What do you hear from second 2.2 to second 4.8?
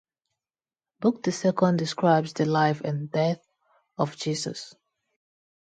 the life and death of Jesus.